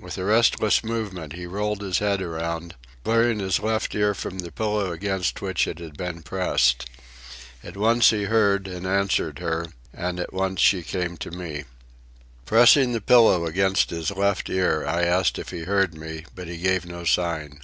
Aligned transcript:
With 0.00 0.16
a 0.16 0.24
restless 0.24 0.82
movement 0.82 1.34
he 1.34 1.44
rolled 1.44 1.82
his 1.82 1.98
head 1.98 2.22
around, 2.22 2.74
clearing 3.04 3.38
his 3.38 3.60
left 3.60 3.94
ear 3.94 4.14
from 4.14 4.38
the 4.38 4.50
pillow 4.50 4.90
against 4.92 5.42
which 5.42 5.66
it 5.68 5.78
had 5.78 5.94
been 5.94 6.22
pressed. 6.22 6.88
At 7.62 7.76
once 7.76 8.08
he 8.08 8.22
heard 8.24 8.66
and 8.66 8.86
answered 8.86 9.40
her, 9.40 9.66
and 9.92 10.18
at 10.18 10.32
once 10.32 10.62
she 10.62 10.82
came 10.84 11.18
to 11.18 11.30
me. 11.30 11.64
Pressing 12.46 12.92
the 12.92 13.02
pillow 13.02 13.44
against 13.44 13.90
his 13.90 14.10
left 14.10 14.48
ear, 14.48 14.86
I 14.86 15.02
asked 15.02 15.36
him 15.36 15.42
if 15.42 15.50
he 15.50 15.64
heard 15.64 15.94
me, 15.94 16.24
but 16.34 16.48
he 16.48 16.56
gave 16.56 16.86
no 16.86 17.04
sign. 17.04 17.60